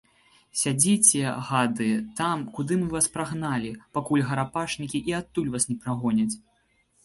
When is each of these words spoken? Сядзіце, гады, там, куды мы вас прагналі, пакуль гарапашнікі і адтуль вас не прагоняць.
Сядзіце, 0.61 1.19
гады, 1.49 1.89
там, 2.21 2.41
куды 2.57 2.73
мы 2.81 2.87
вас 2.95 3.09
прагналі, 3.19 3.77
пакуль 4.01 4.27
гарапашнікі 4.33 5.05
і 5.15 5.19
адтуль 5.23 5.53
вас 5.57 5.63
не 5.75 5.81
прагоняць. 5.89 6.31